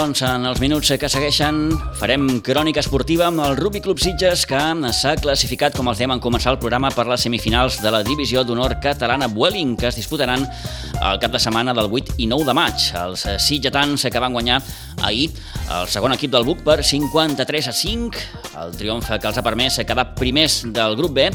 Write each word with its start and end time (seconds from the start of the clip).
Vinga, 0.00 0.14
doncs, 0.14 0.22
en 0.24 0.46
els 0.48 0.60
minuts 0.62 0.88
que 0.96 1.08
segueixen 1.12 1.56
farem 1.98 2.22
crònica 2.40 2.80
esportiva 2.80 3.26
amb 3.26 3.42
el 3.44 3.58
Rugby 3.58 3.82
Club 3.84 3.98
Sitges 4.00 4.46
que 4.48 4.60
s'ha 4.96 5.12
classificat, 5.20 5.76
com 5.76 5.90
els 5.92 6.00
dèiem 6.00 6.14
en 6.14 6.22
començar 6.24 6.54
el 6.54 6.58
programa, 6.62 6.88
per 6.94 7.04
les 7.04 7.20
semifinals 7.20 7.82
de 7.84 7.92
la 7.92 8.00
Divisió 8.06 8.40
d'Honor 8.40 8.78
Catalana 8.80 9.28
Vueling, 9.28 9.74
que 9.76 9.90
es 9.90 9.98
disputaran 10.00 10.46
el 10.46 11.20
cap 11.20 11.34
de 11.36 11.42
setmana 11.44 11.74
del 11.76 11.92
8 11.92 12.16
i 12.16 12.30
9 12.32 12.48
de 12.48 12.54
maig. 12.56 12.86
Els 12.96 13.26
sitgetans 13.44 14.06
que 14.08 14.24
van 14.24 14.32
guanyar 14.32 14.62
ahir 15.02 15.30
el 15.70 15.88
segon 15.88 16.12
equip 16.16 16.32
del 16.32 16.44
BUC 16.44 16.64
per 16.66 16.80
53 16.84 17.68
a 17.70 17.72
5, 17.72 18.22
el 18.64 18.76
triomf 18.76 19.10
que 19.10 19.28
els 19.30 19.38
ha 19.38 19.44
permès 19.46 19.78
quedar 19.86 20.10
primers 20.18 20.62
del 20.66 20.96
grup 20.98 21.14
B, 21.14 21.30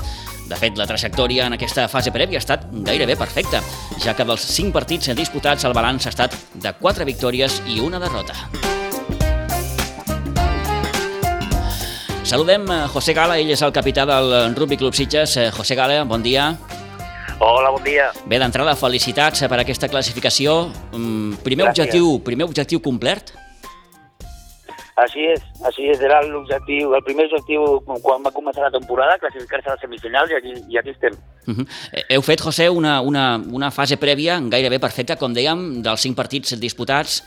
de 0.45 0.57
fet, 0.59 0.77
la 0.77 0.85
trajectòria 0.85 1.47
en 1.47 1.55
aquesta 1.55 1.87
fase 1.89 2.11
prèvia 2.13 2.37
ha 2.37 2.43
estat 2.43 2.67
gairebé 2.85 3.15
perfecta, 3.17 3.63
ja 4.03 4.13
que 4.13 4.27
dels 4.27 4.45
5 4.45 4.75
partits 4.75 5.09
disputats 5.17 5.65
el 5.65 5.73
balanç 5.73 6.05
ha 6.05 6.13
estat 6.13 6.35
de 6.53 6.73
4 6.81 7.07
victòries 7.07 7.61
i 7.65 7.79
una 7.81 8.01
derrota. 8.03 8.35
Saludem 12.25 12.65
José 12.89 13.13
Gala, 13.13 13.37
ell 13.37 13.51
és 13.53 13.61
el 13.61 13.73
capità 13.73 14.05
del 14.09 14.55
Rugby 14.57 14.77
Club 14.81 14.95
Sitges. 14.97 15.37
José 15.53 15.77
Gala, 15.77 16.03
bon 16.09 16.23
dia. 16.25 16.55
Hola, 17.37 17.69
bon 17.69 17.83
dia. 17.83 18.11
Bé, 18.25 18.39
d'entrada, 18.41 18.73
felicitats 18.79 19.43
per 19.45 19.59
aquesta 19.59 19.89
classificació. 19.91 20.71
Mm, 20.91 21.41
primer 21.43 21.67
Gràcies. 21.67 21.85
objectiu, 21.85 22.19
primer 22.23 22.45
objectiu 22.47 22.81
complert? 22.81 23.33
Així 24.95 25.25
és, 25.27 25.41
així 25.67 25.89
és, 25.91 25.99
era 25.99 26.21
l'objectiu, 26.23 26.93
el 26.95 27.03
primer 27.03 27.25
objectiu 27.27 27.81
quan 28.03 28.23
va 28.23 28.31
començar 28.31 28.63
la 28.63 28.71
temporada, 28.71 29.17
classificar-se 29.19 29.67
a 29.67 29.73
les 29.73 29.81
semifinals 29.83 30.31
i 30.31 30.37
aquí, 30.37 30.53
i 30.71 30.77
aquí 30.79 30.93
estem. 30.93 31.17
Uh 31.45 31.53
-huh. 31.53 31.65
Heu 32.15 32.21
fet, 32.21 32.41
José, 32.41 32.69
una, 32.69 33.01
una, 33.01 33.35
una 33.51 33.71
fase 33.71 33.97
prèvia 33.97 34.39
gairebé 34.39 34.79
perfecta, 34.79 35.17
com 35.17 35.33
dèiem, 35.33 35.81
dels 35.83 36.01
cinc 36.01 36.15
partits 36.15 36.57
disputats, 36.59 37.23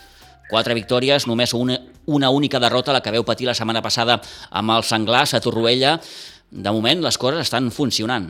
quatre 0.49 0.73
victòries, 0.73 1.27
només 1.27 1.53
una, 1.53 1.77
una 2.07 2.29
única 2.31 2.59
derrota, 2.59 2.91
la 2.91 3.01
que 3.01 3.11
veu 3.11 3.23
patir 3.23 3.45
la 3.45 3.53
setmana 3.53 3.81
passada 3.81 4.19
amb 4.51 4.71
el 4.71 4.83
Senglars 4.83 5.35
a 5.35 5.39
Torroella. 5.39 5.99
De 6.49 6.71
moment, 6.71 7.03
les 7.03 7.17
coses 7.17 7.39
estan 7.39 7.69
funcionant. 7.69 8.25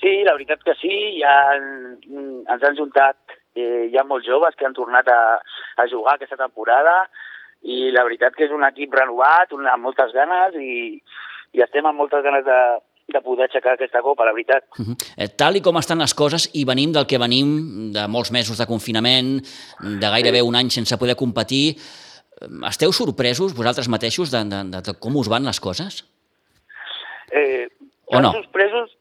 Sí, 0.00 0.22
la 0.22 0.34
veritat 0.34 0.60
que 0.62 0.74
sí, 0.74 1.20
ja 1.22 1.56
ens 1.56 2.62
han 2.62 2.76
juntat, 2.76 3.16
eh, 3.56 3.88
hi 3.90 3.96
ha 3.96 4.04
molts 4.04 4.26
joves 4.26 4.54
que 4.54 4.66
han 4.66 4.74
tornat 4.74 5.08
a, 5.08 5.40
a 5.80 5.86
jugar 5.88 6.16
aquesta 6.16 6.36
temporada, 6.36 7.08
i 7.64 7.90
la 7.94 8.04
veritat 8.04 8.34
que 8.36 8.44
és 8.46 8.52
un 8.52 8.64
equip 8.66 8.92
renovat, 8.94 9.52
una, 9.56 9.72
amb 9.72 9.88
moltes 9.88 10.12
ganes 10.12 10.56
i, 10.60 11.00
i 11.56 11.64
estem 11.64 11.86
amb 11.88 11.98
moltes 11.98 12.22
ganes 12.24 12.44
de, 12.44 12.60
de 13.14 13.20
poder 13.24 13.48
aixecar 13.48 13.74
aquesta 13.74 14.02
copa, 14.04 14.26
la 14.28 14.32
veritat. 14.36 14.64
Uh 14.78 14.86
-huh. 14.86 14.96
eh, 15.16 15.28
tal 15.28 15.56
i 15.56 15.62
com 15.62 15.76
estan 15.76 15.98
les 15.98 16.14
coses, 16.14 16.50
i 16.54 16.64
venim 16.64 16.92
del 16.92 17.06
que 17.06 17.18
venim, 17.18 17.92
de 17.92 18.06
molts 18.08 18.30
mesos 18.30 18.58
de 18.58 18.66
confinament, 18.66 19.40
de 19.80 20.08
gairebé 20.14 20.42
un 20.42 20.56
any 20.56 20.70
sense 20.70 20.98
poder 20.98 21.16
competir, 21.16 21.76
esteu 22.68 22.92
sorpresos 22.92 23.54
vosaltres 23.54 23.88
mateixos 23.88 24.30
de, 24.30 24.44
de, 24.44 24.60
de, 24.72 24.80
de 24.82 24.92
com 24.98 25.16
us 25.16 25.28
van 25.28 25.44
les 25.44 25.60
coses? 25.60 26.04
Eh, 27.32 27.68
o 28.06 28.20
no? 28.20 28.32
sorpresos, 28.32 28.96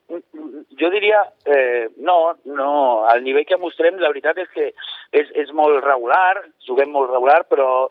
jo 0.80 0.90
diria, 0.90 1.22
eh, 1.46 1.90
no, 1.98 2.36
no, 2.46 3.06
el 3.14 3.24
nivell 3.24 3.46
que 3.46 3.58
mostrem, 3.58 4.00
la 4.00 4.10
veritat 4.10 4.38
és 4.38 4.50
que 4.54 4.70
és, 5.12 5.30
és 5.36 5.52
molt 5.52 5.84
regular, 5.84 6.44
juguem 6.68 6.92
molt 6.92 7.12
regular, 7.12 7.44
però 7.50 7.90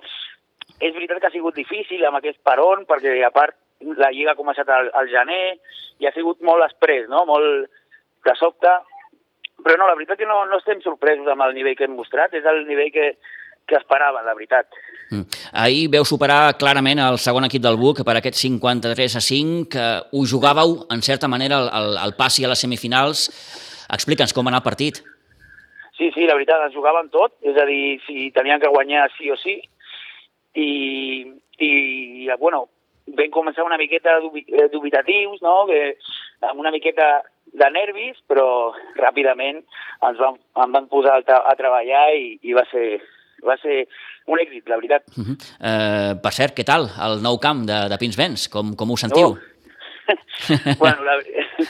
és 0.83 0.95
veritat 0.97 1.21
que 1.21 1.31
ha 1.31 1.35
sigut 1.35 1.55
difícil 1.59 2.03
amb 2.07 2.19
aquest 2.19 2.41
peron, 2.45 2.87
perquè 2.89 3.15
a 3.23 3.31
part 3.35 3.55
la 3.99 4.11
Lliga 4.15 4.35
ha 4.35 4.39
començat 4.39 4.69
al, 4.71 4.91
al 4.99 5.11
gener 5.11 5.59
i 6.03 6.09
ha 6.09 6.15
sigut 6.15 6.43
molt 6.47 6.65
després, 6.67 7.09
no? 7.11 7.25
molt 7.29 7.71
de 8.27 8.35
sobte, 8.39 8.73
però 9.63 9.79
no, 9.79 9.87
la 9.87 9.95
veritat 9.99 10.19
que 10.19 10.27
no, 10.27 10.43
no 10.51 10.59
estem 10.59 10.83
sorpresos 10.83 11.29
amb 11.31 11.47
el 11.47 11.55
nivell 11.55 11.77
que 11.79 11.87
hem 11.87 11.95
mostrat, 11.95 12.35
és 12.35 12.47
el 12.49 12.65
nivell 12.67 12.91
que, 12.95 13.13
que 13.69 13.79
esperava, 13.79 14.25
la 14.27 14.35
veritat. 14.35 14.75
Mm. 15.13 15.27
Ahir 15.63 15.87
veu 15.93 16.07
superar 16.09 16.57
clarament 16.59 17.03
el 17.05 17.19
segon 17.23 17.47
equip 17.47 17.63
del 17.65 17.79
BUC 17.79 18.03
per 18.07 18.17
aquest 18.19 18.41
53 18.43 19.19
a 19.19 19.23
5, 19.23 19.69
que 19.75 19.87
ho 20.11 20.25
jugàveu, 20.35 20.81
en 20.95 21.03
certa 21.07 21.31
manera, 21.31 21.63
el, 21.63 21.71
el, 21.79 21.99
el 22.09 22.17
passi 22.19 22.47
a 22.47 22.51
les 22.51 22.63
semifinals. 22.65 23.29
Explica'ns 23.93 24.35
com 24.35 24.47
va 24.47 24.55
anar 24.55 24.63
el 24.63 24.69
partit. 24.69 25.03
Sí, 25.99 26.11
sí, 26.15 26.27
la 26.27 26.35
veritat, 26.35 26.65
es 26.67 26.75
jugaven 26.75 27.13
tot, 27.13 27.37
és 27.47 27.59
a 27.61 27.67
dir, 27.69 28.01
si 28.07 28.31
tenien 28.35 28.63
que 28.63 28.71
guanyar 28.73 29.07
sí 29.19 29.31
o 29.31 29.37
sí, 29.39 29.61
i, 30.55 31.33
i 31.59 31.71
bueno, 32.39 32.67
vam 33.17 33.31
començar 33.35 33.67
una 33.67 33.79
miqueta 33.81 34.19
dubitatius, 34.73 35.43
no? 35.43 35.67
que, 35.71 35.97
amb 36.49 36.61
una 36.61 36.73
miqueta 36.75 37.23
de 37.53 37.69
nervis, 37.71 38.21
però 38.29 38.73
ràpidament 38.97 39.61
ens 39.61 40.21
van, 40.21 40.39
em 40.65 40.73
van 40.77 40.89
posar 40.91 41.21
a 41.21 41.57
treballar 41.59 42.07
i, 42.17 42.37
i 42.43 42.57
va, 42.57 42.65
ser, 42.71 43.01
va 43.45 43.59
ser 43.61 43.85
un 44.31 44.41
èxit, 44.41 44.69
la 44.71 44.79
veritat. 44.81 45.05
Uh 45.17 45.25
-huh. 45.25 45.37
uh, 45.61 46.13
per 46.23 46.33
cert, 46.33 46.57
què 46.57 46.65
tal 46.65 46.89
el 47.07 47.23
nou 47.23 47.39
camp 47.39 47.67
de, 47.67 47.89
de 47.91 47.99
Pinsbens? 47.99 48.49
Com, 48.49 48.75
com 48.77 48.91
ho 48.91 48.97
sentiu? 48.97 49.35
Oh. 49.35 49.39
bueno, 50.83 51.03
la, 51.05 51.19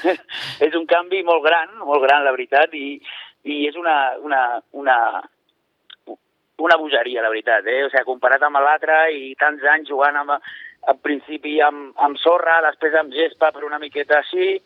és 0.67 0.75
un 0.75 0.87
canvi 0.87 1.23
molt 1.23 1.43
gran, 1.45 1.69
molt 1.85 2.03
gran, 2.03 2.25
la 2.25 2.31
veritat, 2.31 2.75
i, 2.75 3.01
i 3.45 3.67
és 3.69 3.77
una, 3.77 4.17
una, 4.23 4.63
una, 4.71 4.97
una 6.63 6.79
bogeria, 6.79 7.25
la 7.25 7.33
veritat, 7.33 7.67
eh? 7.67 7.83
O 7.87 7.91
sigui, 7.91 8.07
comparat 8.07 8.45
amb 8.47 8.61
l'altre 8.63 9.05
i 9.17 9.35
tants 9.41 9.65
anys 9.75 9.91
jugant 9.91 10.19
amb, 10.21 10.39
al 10.91 10.99
principi 11.03 11.59
amb, 11.63 11.93
amb 12.07 12.19
sorra, 12.23 12.61
després 12.69 12.97
amb 12.99 13.15
gespa 13.15 13.53
per 13.55 13.67
una 13.67 13.81
miqueta 13.83 14.21
així, 14.21 14.57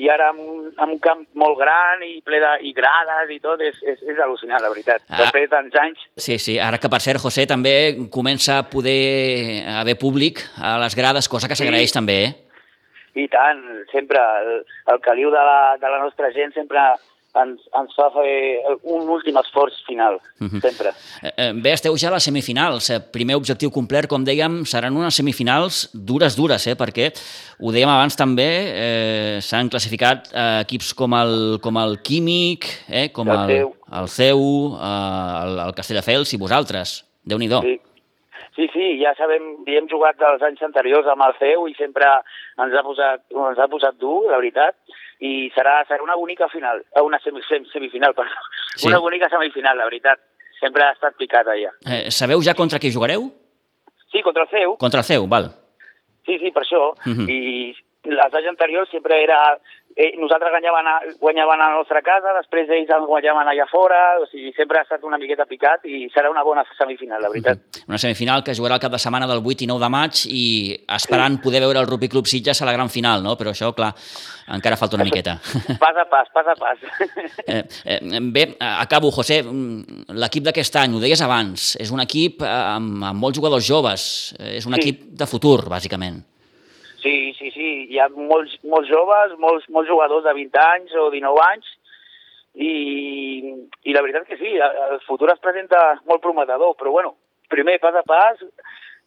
i 0.00 0.08
ara 0.08 0.30
amb 0.32 0.40
un, 0.40 0.68
amb 0.80 0.94
un 0.94 1.00
camp 1.04 1.24
molt 1.36 1.58
gran 1.60 2.00
i 2.06 2.14
ple 2.24 2.40
de 2.40 2.52
i 2.68 2.72
grades 2.76 3.32
i 3.34 3.38
tot, 3.44 3.60
és, 3.60 3.76
és, 3.84 4.00
és 4.08 4.20
al·lucinant, 4.24 4.62
la 4.62 4.70
veritat. 4.72 5.04
Ah. 5.08 5.20
Després 5.20 5.48
de 5.48 5.52
tants 5.52 5.76
anys... 5.82 6.06
Sí, 6.16 6.38
sí, 6.40 6.56
ara 6.60 6.80
que 6.80 6.90
per 6.92 7.02
cert, 7.04 7.20
José, 7.20 7.44
també 7.50 7.74
comença 8.12 8.60
a 8.60 8.66
poder 8.68 9.64
haver 9.82 9.98
públic 10.00 10.40
a 10.56 10.78
les 10.82 10.96
grades, 10.96 11.28
cosa 11.28 11.50
que 11.50 11.58
s'agraeix 11.58 11.92
sí. 11.92 11.98
també, 11.98 12.18
eh? 12.24 12.32
I 13.20 13.26
tant, 13.28 13.60
sempre, 13.92 14.20
el, 14.40 14.62
el 14.88 15.00
caliu 15.04 15.28
de 15.32 15.40
la, 15.44 15.76
de 15.76 15.88
la 15.92 16.00
nostra 16.00 16.32
gent 16.32 16.54
sempre 16.56 16.80
ens, 17.40 17.60
ens 17.78 17.94
fa 17.96 18.08
fer 18.14 18.32
un 18.82 19.08
últim 19.08 19.36
esforç 19.40 19.78
final, 19.86 20.18
uh 20.40 20.46
-huh. 20.48 20.60
sempre. 20.60 20.92
Bé, 21.62 21.72
esteu 21.72 21.96
ja 21.96 22.08
a 22.08 22.14
les 22.14 22.24
semifinals. 22.24 22.90
Primer 23.12 23.36
objectiu 23.36 23.70
complet, 23.70 24.06
com 24.06 24.24
dèiem, 24.24 24.64
seran 24.64 24.96
unes 24.96 25.14
semifinals 25.14 25.90
dures, 25.92 26.36
dures, 26.36 26.66
eh? 26.66 26.76
perquè, 26.76 27.12
ho 27.60 27.70
dèiem 27.72 27.88
abans 27.88 28.16
també, 28.16 28.50
eh, 28.74 29.38
s'han 29.40 29.68
classificat 29.68 30.28
eh, 30.34 30.60
equips 30.64 30.94
com 30.94 31.12
el, 31.14 31.58
com 31.62 31.76
el 31.76 32.00
Químic, 32.02 32.66
eh? 32.88 33.08
com 33.12 33.28
el, 33.28 33.50
el, 33.50 33.72
el 34.00 34.08
CEU, 34.08 34.76
eh, 34.76 35.42
el, 35.44 35.58
el 35.66 35.74
Castelldefels 35.74 36.32
i 36.34 36.38
vosaltres. 36.38 37.04
Déu-n'hi-do. 37.24 37.62
Sí. 37.62 37.80
Sí, 38.52 38.66
sí, 38.68 38.98
ja 39.00 39.14
sabem, 39.16 39.64
hi 39.64 39.78
hem 39.78 39.86
jugat 39.88 40.20
els 40.28 40.42
anys 40.44 40.60
anteriors 40.66 41.06
amb 41.08 41.24
el 41.24 41.32
CEU 41.38 41.70
i 41.70 41.76
sempre 41.78 42.04
ens 42.60 42.74
ha 42.76 42.82
posat, 42.84 43.22
ens 43.32 43.60
ha 43.62 43.68
posat 43.72 43.96
dur, 43.96 44.26
la 44.28 44.40
veritat, 44.42 44.76
i 45.22 45.50
serà, 45.54 45.76
serà 45.86 46.02
una 46.02 46.16
bonica 46.18 46.48
final, 46.50 46.82
una 46.98 47.20
semifinal, 47.22 48.14
perdó. 48.14 48.42
Sí. 48.74 48.88
Una 48.88 48.98
bonica 48.98 49.28
semifinal, 49.30 49.78
la 49.78 49.86
veritat. 49.86 50.18
Sempre 50.58 50.84
ha 50.86 50.92
estat 50.94 51.14
picat 51.18 51.48
allà. 51.50 51.70
Eh, 51.86 52.10
sabeu 52.14 52.42
ja 52.42 52.54
contra 52.58 52.78
qui 52.82 52.90
jugareu? 52.94 53.28
Sí, 54.10 54.22
contra 54.22 54.44
el 54.44 54.50
CEU. 54.50 54.76
Contra 54.78 55.02
el 55.02 55.06
CEU, 55.06 55.26
val. 55.30 55.48
Sí, 56.26 56.38
sí, 56.38 56.52
per 56.54 56.62
això. 56.62 56.92
Uh 57.06 57.14
-huh. 57.14 57.26
I 57.30 57.74
les 58.04 58.34
anys 58.34 58.48
anteriors 58.48 58.90
sempre 58.90 59.22
era 59.22 59.58
eh, 59.96 60.12
nosaltres 60.18 60.50
guanyaven 60.50 60.86
a, 60.86 60.94
guanyaven 61.20 61.60
a 61.60 61.68
la 61.68 61.76
nostra 61.76 62.02
casa, 62.02 62.32
després 62.38 62.70
ells 62.70 62.90
ens 62.90 63.06
guanyaven 63.08 63.48
allà 63.48 63.66
fora, 63.70 64.00
o 64.22 64.26
sigui, 64.30 64.52
sempre 64.56 64.80
ha 64.80 64.86
estat 64.86 65.04
una 65.08 65.18
miqueta 65.20 65.46
picat 65.48 65.84
i 65.88 66.06
serà 66.14 66.30
una 66.32 66.44
bona 66.46 66.64
semifinal, 66.78 67.22
la 67.22 67.30
veritat. 67.32 67.58
Uh 67.58 67.62
-huh. 67.62 67.84
Una 67.88 67.98
semifinal 67.98 68.42
que 68.44 68.54
jugarà 68.54 68.74
el 68.74 68.80
cap 68.80 68.92
de 68.92 68.98
setmana 68.98 69.26
del 69.26 69.42
8 69.44 69.64
i 69.64 69.66
9 69.66 69.80
de 69.84 69.88
maig 69.88 70.14
i 70.26 70.44
esperant 70.88 71.36
sí. 71.36 71.42
poder 71.42 71.60
veure 71.60 71.80
el 71.80 71.86
Rugby 71.86 72.08
Club 72.08 72.26
Sitges 72.26 72.62
a 72.62 72.66
la 72.66 72.72
gran 72.72 72.88
final, 72.88 73.22
no? 73.22 73.36
Però 73.36 73.50
això, 73.50 73.74
clar, 73.74 73.94
encara 74.48 74.76
falta 74.76 74.96
una 74.96 75.04
miqueta. 75.04 75.38
Pas 75.78 75.96
a 75.96 76.04
pas, 76.08 76.28
pas 76.32 76.46
a 76.46 76.54
pas. 76.54 76.78
Eh, 77.46 77.64
eh, 77.84 78.20
bé, 78.20 78.56
acabo, 78.60 79.10
José. 79.10 79.42
L'equip 79.42 80.44
d'aquest 80.44 80.76
any, 80.76 80.94
ho 80.94 81.00
deies 81.00 81.20
abans, 81.20 81.76
és 81.76 81.90
un 81.90 82.00
equip 82.00 82.42
amb, 82.42 83.02
amb 83.04 83.18
molts 83.18 83.36
jugadors 83.36 83.66
joves, 83.66 84.34
és 84.38 84.66
un 84.66 84.74
sí. 84.74 84.80
equip 84.80 85.02
de 85.18 85.26
futur, 85.26 85.68
bàsicament. 85.68 86.31
Sí, 87.02 87.34
sí, 87.34 87.50
sí, 87.50 87.68
hi 87.90 87.98
ha 87.98 88.06
molts, 88.14 88.54
molts 88.62 88.88
joves, 88.90 89.34
molts, 89.42 89.66
molts 89.74 89.90
jugadors 89.90 90.22
de 90.24 90.34
20 90.36 90.60
anys 90.62 90.94
o 90.94 91.08
19 91.10 91.40
anys, 91.48 91.72
i, 92.54 92.72
i 93.88 93.94
la 93.96 94.02
veritat 94.04 94.28
que 94.28 94.38
sí, 94.38 94.54
el 94.60 95.00
futur 95.06 95.32
es 95.32 95.40
presenta 95.42 95.80
molt 96.06 96.22
prometedor, 96.22 96.76
però 96.78 96.92
bueno, 96.94 97.16
primer 97.50 97.78
pas 97.82 97.96
a 97.98 98.04
pas, 98.06 98.38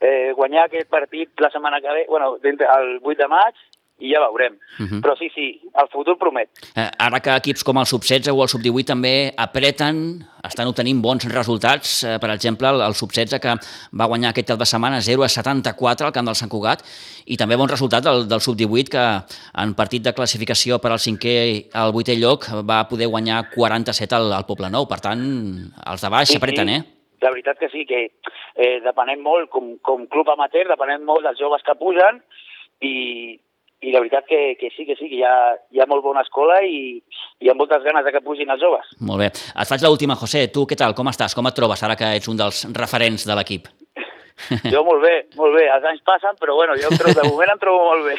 eh, 0.01 0.33
guanyar 0.36 0.65
aquest 0.65 0.89
partit 0.89 1.31
la 1.39 1.51
setmana 1.53 1.80
que 1.81 1.94
ve, 1.94 2.06
bueno, 2.09 2.36
el 2.44 3.00
8 3.01 3.18
de 3.21 3.30
maig, 3.31 3.63
i 4.00 4.12
ja 4.12 4.19
veurem. 4.19 4.57
Uh 4.80 4.86
-huh. 4.86 5.01
Però 5.01 5.15
sí, 5.18 5.30
sí, 5.33 5.62
el 5.81 5.88
futur 5.92 6.18
promet. 6.18 6.50
Eh, 6.75 6.89
ara 7.00 7.19
que 7.19 7.36
equips 7.36 7.63
com 7.63 7.77
el 7.77 7.86
Sub-16 7.86 8.31
o 8.33 8.44
el 8.44 8.50
Sub-18 8.50 8.86
també 8.86 9.33
apreten, 9.38 10.25
estan 10.44 10.68
obtenint 10.68 11.01
bons 11.01 11.24
resultats, 11.31 12.03
eh, 12.03 12.19
per 12.19 12.30
exemple, 12.31 12.68
el, 12.68 12.81
el 12.81 12.94
Sub-16 12.94 13.39
que 13.39 13.56
va 13.94 14.06
guanyar 14.06 14.30
aquest 14.30 14.47
cap 14.47 14.59
de 14.59 14.65
setmana 14.65 15.01
0 15.01 15.24
a 15.24 15.30
74 15.30 16.07
al 16.07 16.13
camp 16.13 16.25
del 16.25 16.36
Sant 16.36 16.50
Cugat, 16.50 16.83
i 17.25 17.38
també 17.38 17.56
bon 17.56 17.69
resultat 17.69 18.03
del, 18.03 18.27
del 18.27 18.42
Sub-18 18.42 18.89
que 18.89 19.06
en 19.62 19.74
partit 19.74 20.03
de 20.03 20.13
classificació 20.13 20.80
per 20.80 20.92
al 20.92 21.00
cinquè 21.00 21.69
al 21.74 21.92
vuitè 21.92 22.15
lloc 22.15 22.45
va 22.63 22.88
poder 22.88 23.07
guanyar 23.07 23.50
47 23.56 24.15
al, 24.15 24.33
al 24.33 24.45
Poble 24.45 24.69
Nou. 24.69 24.86
Per 24.88 25.00
tant, 25.00 25.21
els 25.88 26.01
de 26.01 26.09
baix 26.09 26.30
s'apreten, 26.30 26.68
sí, 26.68 26.74
sí. 26.74 26.80
eh? 26.80 26.92
la 27.21 27.31
veritat 27.31 27.57
que 27.57 27.69
sí, 27.69 27.86
que 27.86 28.12
eh, 28.56 28.80
depenem 28.83 29.21
molt, 29.21 29.50
com, 29.50 29.77
com 29.81 30.06
club 30.07 30.30
amateur, 30.30 30.68
depenem 30.68 31.03
molt 31.07 31.24
dels 31.24 31.39
joves 31.39 31.63
que 31.65 31.74
pugen 31.80 32.21
i, 32.81 33.39
i 33.85 33.93
la 33.93 34.01
veritat 34.01 34.25
que, 34.29 34.41
que 34.59 34.71
sí, 34.75 34.85
que 34.87 34.97
sí, 34.97 35.09
que 35.11 35.19
hi 35.19 35.23
ha, 35.25 35.35
hi 35.71 35.81
ha 35.81 35.89
molt 35.89 36.03
bona 36.05 36.25
escola 36.25 36.59
i 36.65 36.97
hi 37.41 37.51
ha 37.51 37.57
moltes 37.57 37.85
ganes 37.85 38.05
de 38.05 38.13
que 38.15 38.23
pugin 38.25 38.49
els 38.51 38.61
joves. 38.61 38.91
Molt 39.05 39.21
bé. 39.21 39.31
Et 39.31 39.71
faig 39.71 39.85
l'última, 39.85 40.17
José. 40.19 40.47
Tu 40.53 40.65
què 40.69 40.77
tal? 40.79 40.97
Com 40.97 41.11
estàs? 41.11 41.37
Com 41.37 41.47
et 41.49 41.57
trobes 41.57 41.83
ara 41.85 41.97
que 41.99 42.15
ets 42.17 42.31
un 42.31 42.39
dels 42.39 42.65
referents 42.73 43.27
de 43.27 43.37
l'equip? 43.37 43.69
Jo 44.73 44.83
molt 44.83 45.01
bé, 45.03 45.13
molt 45.39 45.55
bé. 45.55 45.65
Els 45.71 45.85
anys 45.89 46.03
passen, 46.05 46.35
però 46.41 46.57
bueno, 46.57 46.75
jo 46.79 46.91
trobo, 46.91 47.15
de 47.15 47.27
moment 47.29 47.53
em 47.53 47.61
trobo 47.61 47.85
molt 47.87 48.05
bé. 48.09 48.15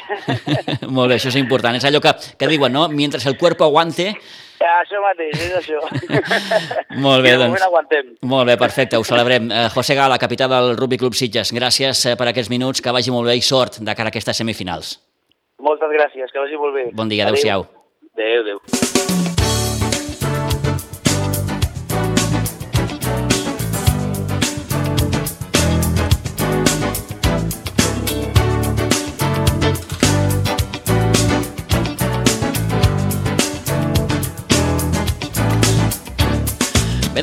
molt 0.96 1.12
bé, 1.12 1.18
això 1.18 1.30
és 1.32 1.38
important. 1.40 1.76
És 1.76 1.86
allò 1.88 2.00
que, 2.02 2.12
que 2.40 2.50
diuen, 2.50 2.72
no? 2.72 2.86
Mientras 2.88 3.26
el 3.26 3.38
cuerpo 3.38 3.68
aguante... 3.68 4.14
Això 4.56 5.02
mateix, 5.04 5.34
és 5.36 5.52
això. 5.58 5.82
molt 7.04 7.20
bé, 7.24 7.34
doncs. 7.36 7.60
aguantem. 7.66 8.14
Molt 8.24 8.48
bé, 8.48 8.56
perfecte, 8.56 8.96
ho 8.96 9.04
celebrem. 9.04 9.50
Eh, 9.52 9.66
José 9.74 9.94
Gala, 9.98 10.16
capità 10.18 10.48
del 10.48 10.72
Rugby 10.78 10.96
Club 11.02 11.14
Sitges, 11.14 11.52
gràcies 11.52 12.00
eh, 12.08 12.16
per 12.16 12.30
aquests 12.32 12.50
minuts, 12.52 12.80
que 12.80 12.94
vagi 12.96 13.12
molt 13.12 13.28
bé 13.28 13.36
i 13.36 13.44
sort 13.44 13.82
de 13.84 13.94
cara 13.98 14.08
a 14.08 14.14
aquestes 14.14 14.40
semifinals. 14.40 14.96
Moltes 15.66 15.90
gràcies, 15.90 16.30
que 16.30 16.38
vagi 16.38 16.58
molt 16.62 16.76
bé. 16.78 16.84
Bon 16.94 17.08
dia, 17.10 17.26
adeu-siau. 17.26 17.66
Adéu, 18.14 18.44
adéu. 18.44 18.58
Bé, 18.62 19.86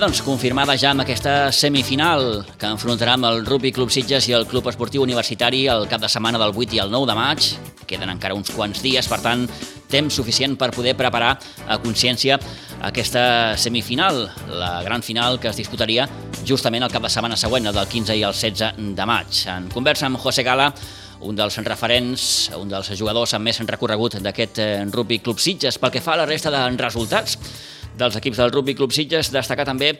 doncs, 0.03 0.19
confirmada 0.19 0.73
ja 0.75 0.89
amb 0.91 1.00
aquesta 1.00 1.47
semifinal 1.55 2.41
que 2.59 2.67
enfrontarà 2.67 3.13
amb 3.15 3.23
el 3.29 3.45
Rugby 3.45 3.69
Club 3.71 3.91
Sitges 3.94 4.25
i 4.27 4.33
el 4.35 4.44
Club 4.51 4.65
Esportiu 4.67 5.05
Universitari 5.05 5.61
el 5.71 5.85
cap 5.88 6.01
de 6.03 6.09
setmana 6.11 6.41
del 6.41 6.51
8 6.51 6.75
i 6.75 6.81
el 6.83 6.91
9 6.91 7.07
de 7.07 7.15
maig. 7.15 7.47
Queden 7.88 8.11
encara 8.11 8.35
uns 8.35 8.51
quants 8.51 8.81
dies, 8.83 9.07
per 9.07 9.21
tant, 9.23 9.45
temps 9.88 10.19
suficient 10.19 10.57
per 10.59 10.73
poder 10.75 10.97
preparar 11.00 11.38
a 11.71 11.79
consciència 11.79 12.35
aquesta 12.83 13.55
semifinal, 13.55 14.25
la 14.51 14.81
gran 14.83 15.05
final 15.07 15.39
que 15.39 15.53
es 15.53 15.61
disputaria 15.61 16.09
justament 16.44 16.83
el 16.83 16.91
cap 16.91 17.07
de 17.07 17.13
setmana 17.13 17.39
següent, 17.39 17.71
el 17.71 17.79
del 17.79 17.88
15 17.88 18.19
i 18.19 18.27
el 18.27 18.35
16 18.35 18.83
de 18.97 19.07
maig. 19.07 19.45
En 19.55 19.71
conversa 19.71 20.09
amb 20.09 20.19
José 20.19 20.44
Gala, 20.44 20.73
un 21.23 21.38
dels 21.39 21.63
referents, 21.63 22.50
un 22.59 22.67
dels 22.67 22.91
jugadors 23.00 23.38
amb 23.38 23.47
més 23.47 23.63
recorregut 23.63 24.19
d'aquest 24.19 24.59
eh, 24.59 24.71
Rugby 24.91 25.23
Club 25.23 25.39
Sitges. 25.39 25.79
Pel 25.79 25.95
que 25.95 26.03
fa 26.03 26.17
a 26.17 26.25
la 26.25 26.27
resta 26.27 26.51
de 26.51 26.65
resultats, 26.75 27.39
dels 28.03 28.17
equips 28.19 28.41
del 28.41 28.51
Rugby 28.51 28.75
Club 28.75 28.91
Sitges, 28.94 29.31
destacar 29.31 29.65
també 29.67 29.94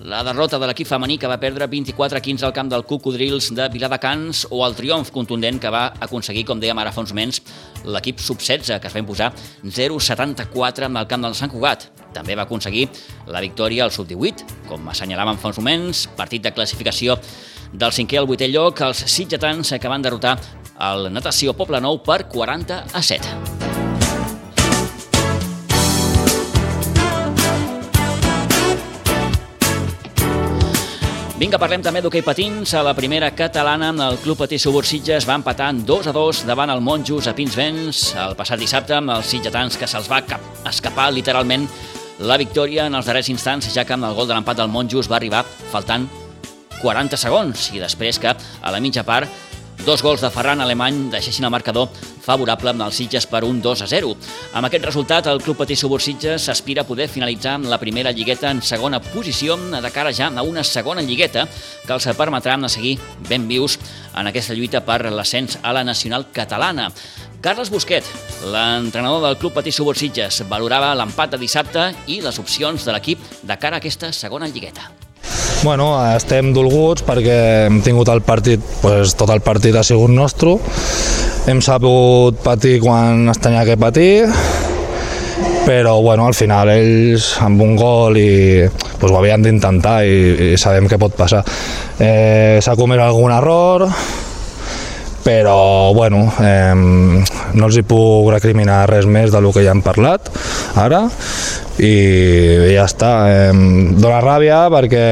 la 0.00 0.22
derrota 0.24 0.58
de 0.58 0.68
l'equip 0.70 0.88
femení 0.88 1.18
que 1.20 1.28
va 1.28 1.38
perdre 1.40 1.68
24 1.68 2.18
a 2.18 2.24
15 2.24 2.46
al 2.48 2.54
camp 2.56 2.70
del 2.72 2.86
Cocodrils 2.88 3.50
de 3.56 3.68
Viladecans 3.72 4.46
o 4.50 4.62
el 4.66 4.76
triomf 4.78 5.12
contundent 5.12 5.60
que 5.60 5.72
va 5.72 5.90
aconseguir, 6.00 6.46
com 6.48 6.60
dèiem 6.60 6.80
ara 6.80 6.92
fa 6.92 7.04
uns 7.04 7.12
l'equip 7.84 8.18
sub-16, 8.20 8.80
que 8.80 8.88
es 8.88 8.94
va 8.94 9.02
imposar 9.02 9.32
0-74 9.64 10.88
amb 10.88 11.02
el 11.02 11.06
camp 11.06 11.22
del 11.22 11.36
Sant 11.36 11.52
Cugat. 11.52 11.90
També 12.14 12.34
va 12.34 12.48
aconseguir 12.48 12.88
la 13.28 13.40
victòria 13.40 13.84
al 13.84 13.92
sub-18, 13.92 14.66
com 14.68 14.88
assenyalàvem 14.88 15.38
fa 15.38 15.52
uns 15.52 15.60
moments, 15.60 16.08
partit 16.16 16.42
de 16.42 16.54
classificació 16.56 17.18
del 17.72 17.92
cinquè 17.94 18.18
al 18.18 18.26
vuitè 18.26 18.48
lloc, 18.50 18.80
els 18.82 19.04
sitgetans 19.06 19.76
que 19.78 19.92
van 19.92 20.02
derrotar 20.02 20.38
el 20.90 21.10
Natació 21.12 21.54
Poble 21.54 21.80
Nou 21.80 22.00
per 22.02 22.24
40 22.32 22.84
a 22.92 23.02
7. 23.02 23.49
Vinga, 31.40 31.56
parlem 31.56 31.80
també 31.80 32.02
d'hoquei 32.04 32.20
patins. 32.20 32.74
A 32.76 32.82
la 32.84 32.92
primera 32.92 33.30
catalana, 33.32 33.94
el 34.10 34.18
Club 34.20 34.42
Patí 34.42 34.58
Subur 34.60 34.82
Sitges 34.84 35.24
va 35.24 35.38
empatar 35.38 35.70
2 35.88 36.10
a 36.10 36.12
2 36.12 36.42
davant 36.44 36.68
el 36.68 36.82
Monjos 36.84 37.30
a 37.30 37.32
Pinsbens 37.32 38.10
el 38.20 38.34
passat 38.36 38.60
dissabte 38.60 38.92
amb 38.98 39.14
els 39.14 39.30
sitgetans 39.32 39.78
que 39.80 39.88
se'ls 39.88 40.10
va 40.12 40.18
cap 40.28 40.44
escapar 40.68 41.06
literalment 41.16 41.64
la 42.28 42.36
victòria 42.36 42.90
en 42.90 42.98
els 42.98 43.08
darrers 43.08 43.32
instants, 43.32 43.70
ja 43.72 43.86
que 43.88 43.96
amb 43.96 44.04
el 44.04 44.18
gol 44.18 44.28
de 44.28 44.36
l'empat 44.36 44.60
del 44.60 44.68
Monjos 44.68 45.08
va 45.08 45.16
arribar 45.16 45.40
faltant 45.72 46.04
40 46.82 47.16
segons 47.16 47.70
i 47.72 47.80
després 47.80 48.20
que 48.20 48.36
a 48.36 48.74
la 48.74 48.84
mitja 48.84 49.06
part 49.08 49.49
Dos 49.84 50.02
gols 50.02 50.20
de 50.20 50.28
Ferran 50.28 50.60
Alemany 50.60 51.06
deixessin 51.10 51.46
el 51.48 51.52
marcador 51.54 51.88
favorable 52.20 52.68
amb 52.70 52.84
els 52.84 52.98
Sitges 53.00 53.24
per 53.26 53.40
un 53.46 53.62
2 53.64 53.80
a 53.82 53.88
0. 53.88 54.10
Amb 54.58 54.68
aquest 54.68 54.84
resultat, 54.84 55.26
el 55.32 55.40
Club 55.40 55.56
Patí 55.62 55.76
Subur 55.76 56.02
Sitges 56.04 56.50
aspira 56.52 56.84
a 56.84 56.86
poder 56.86 57.08
finalitzar 57.08 57.56
la 57.64 57.78
primera 57.80 58.12
lligueta 58.12 58.50
en 58.50 58.60
segona 58.60 59.00
posició 59.00 59.56
de 59.56 59.90
cara 59.90 60.12
ja 60.12 60.28
a 60.28 60.44
una 60.44 60.64
segona 60.64 61.02
lligueta 61.02 61.46
que 61.86 61.92
els 61.96 62.08
permetrà 62.16 62.58
seguir 62.68 62.98
ben 63.28 63.48
vius 63.48 63.78
en 64.14 64.28
aquesta 64.28 64.54
lluita 64.54 64.84
per 64.84 65.10
l'ascens 65.10 65.58
a 65.62 65.72
la 65.72 65.84
nacional 65.84 66.28
catalana. 66.32 66.90
Carles 67.40 67.70
Busquet, 67.70 68.04
l'entrenador 68.52 69.24
del 69.24 69.38
Club 69.38 69.54
Patí 69.54 69.72
Subur 69.72 69.96
Sitges, 69.96 70.42
valorava 70.48 70.94
l'empat 70.94 71.32
de 71.32 71.40
dissabte 71.40 71.94
i 72.06 72.20
les 72.20 72.38
opcions 72.38 72.84
de 72.84 72.92
l'equip 72.92 73.30
de 73.42 73.56
cara 73.56 73.80
a 73.80 73.80
aquesta 73.80 74.12
segona 74.12 74.46
lligueta. 74.46 75.09
Bueno, 75.60 75.90
estem 76.16 76.54
dolguts 76.56 77.02
perquè 77.04 77.34
hem 77.66 77.82
tingut 77.84 78.08
el 78.08 78.22
partit, 78.24 78.62
pues, 78.80 79.12
tot 79.20 79.28
el 79.28 79.42
partit 79.44 79.76
ha 79.76 79.82
sigut 79.84 80.08
nostre. 80.08 80.54
Hem 81.52 81.60
sabut 81.60 82.38
patir 82.40 82.78
quan 82.80 83.28
es 83.28 83.40
tenia 83.44 83.66
que 83.68 83.76
patir, 83.76 84.24
però 85.66 85.98
bueno, 86.00 86.24
al 86.24 86.38
final 86.38 86.72
ells 86.72 87.34
amb 87.44 87.60
un 87.60 87.76
gol 87.76 88.16
i 88.16 88.32
pues, 88.70 89.12
ho 89.12 89.18
havien 89.18 89.44
d'intentar 89.44 89.98
i, 90.08 90.54
i 90.54 90.56
sabem 90.56 90.88
què 90.88 90.96
pot 90.96 91.12
passar. 91.18 91.44
Eh, 92.00 92.56
S'ha 92.64 92.78
comès 92.80 93.04
algun 93.04 93.36
error, 93.36 93.84
però 95.22 95.92
bueno, 95.92 96.24
eh, 96.40 96.72
no 96.72 97.68
els 97.68 97.76
hi 97.76 97.84
puc 97.84 98.32
recriminar 98.32 98.86
res 98.88 99.04
més 99.04 99.28
del 99.28 99.52
que 99.52 99.64
ja 99.66 99.76
hem 99.76 99.84
parlat 99.84 100.32
ara 100.80 101.04
i 101.80 102.74
ja 102.74 102.84
està 102.84 103.10
eh, 103.30 103.52
dona 103.96 104.20
ràbia 104.24 104.66
perquè 104.72 105.04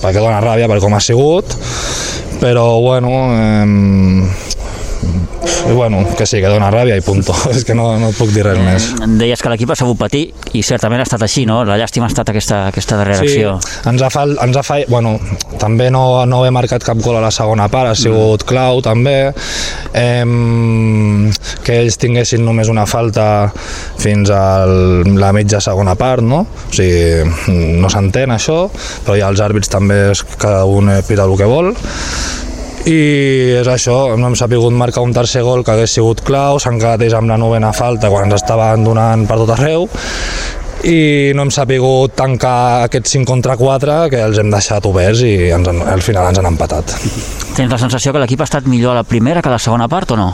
perquè 0.00 0.20
dona 0.20 0.40
ràbia 0.44 0.68
per 0.70 0.80
com 0.82 0.94
ha 0.94 1.02
sigut 1.02 1.56
però 2.40 2.66
bueno 2.84 3.12
eh, 3.34 4.54
i 5.44 5.72
bueno, 5.72 6.02
que 6.16 6.26
sí, 6.26 6.40
que 6.42 6.50
dona 6.50 6.70
ràbia 6.72 6.96
i 6.98 7.02
punto. 7.04 7.34
És 7.54 7.64
que 7.64 7.74
no, 7.76 7.86
no 8.00 8.10
puc 8.16 8.32
dir 8.34 8.44
res 8.46 8.58
més. 8.60 8.88
Deies 9.20 9.40
que 9.42 9.52
l'equip 9.52 9.70
ha 9.72 9.76
sabut 9.78 9.98
patir 10.00 10.24
i 10.56 10.62
certament 10.66 11.02
ha 11.02 11.06
estat 11.08 11.22
així, 11.26 11.44
no? 11.48 11.62
La 11.68 11.78
llàstima 11.80 12.08
ha 12.08 12.12
estat 12.12 12.30
aquesta, 12.32 12.64
aquesta 12.72 12.98
darrera 13.00 13.22
Sí, 13.22 13.32
acció. 13.32 13.54
ens 13.90 14.02
ha, 14.04 14.10
fal, 14.12 14.36
ens 14.44 14.58
ha 14.60 14.64
fall... 14.66 14.84
Bueno, 14.88 15.16
també 15.60 15.90
no, 15.94 16.24
no 16.28 16.42
he 16.44 16.52
marcat 16.54 16.84
cap 16.84 17.00
gol 17.04 17.16
a 17.18 17.22
la 17.24 17.30
segona 17.34 17.68
part, 17.72 17.92
ha 17.92 17.96
sigut 17.98 18.44
clau 18.48 18.82
també. 18.84 19.32
Em, 19.94 21.30
que 21.64 21.78
ells 21.82 21.98
tinguessin 22.02 22.44
només 22.44 22.68
una 22.72 22.84
falta 22.90 23.26
fins 24.00 24.30
a 24.34 24.64
la 24.66 25.32
mitja 25.36 25.60
segona 25.64 25.94
part, 25.98 26.22
no? 26.24 26.44
O 26.44 26.74
sigui, 26.74 27.24
no 27.80 27.90
s'entén 27.92 28.34
això, 28.34 28.64
però 29.06 29.18
ja 29.18 29.30
els 29.32 29.42
àrbits 29.44 29.70
també 29.72 30.00
és, 30.12 30.24
cada 30.38 30.64
un 30.68 30.90
pita 31.08 31.24
el 31.24 31.36
que 31.38 31.48
vol 31.48 31.72
i 32.84 32.96
és 33.60 33.68
això, 33.70 34.16
no 34.20 34.28
hem 34.28 34.34
sapigut 34.36 34.74
marcar 34.76 35.04
un 35.06 35.14
tercer 35.16 35.40
gol 35.46 35.62
que 35.64 35.72
hagués 35.72 35.94
sigut 35.96 36.20
clau, 36.26 36.58
s'han 36.60 36.76
quedat 36.80 37.04
ells 37.06 37.16
amb 37.16 37.32
la 37.32 37.38
novena 37.40 37.72
falta 37.72 38.10
quan 38.12 38.28
ens 38.28 38.42
estaven 38.42 38.84
donant 38.84 39.24
per 39.28 39.38
tot 39.40 39.54
arreu 39.56 39.88
i 40.84 41.32
no 41.32 41.46
hem 41.46 41.52
sapigut 41.54 42.12
tancar 42.18 42.84
aquests 42.90 43.14
5 43.16 43.28
contra 43.30 43.56
4 43.56 43.96
que 44.12 44.20
els 44.20 44.40
hem 44.40 44.50
deixat 44.52 44.84
oberts 44.84 45.22
i 45.24 45.32
ens, 45.56 45.70
al 45.70 46.04
final 46.04 46.28
ens 46.28 46.42
han 46.42 46.50
empatat. 46.50 46.92
Tens 47.56 47.72
la 47.72 47.80
sensació 47.80 48.12
que 48.12 48.20
l'equip 48.20 48.44
ha 48.44 48.50
estat 48.50 48.68
millor 48.68 48.92
a 48.92 49.00
la 49.00 49.08
primera 49.08 49.40
que 49.40 49.48
a 49.48 49.56
la 49.56 49.62
segona 49.62 49.88
part 49.88 50.12
o 50.12 50.20
no? 50.20 50.28